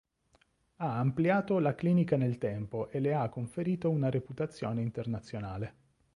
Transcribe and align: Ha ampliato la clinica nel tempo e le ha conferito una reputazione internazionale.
Ha 0.77 0.97
ampliato 0.97 1.59
la 1.59 1.75
clinica 1.75 2.17
nel 2.17 2.39
tempo 2.39 2.89
e 2.89 2.99
le 2.99 3.13
ha 3.13 3.29
conferito 3.29 3.91
una 3.91 4.09
reputazione 4.09 4.81
internazionale. 4.81 5.75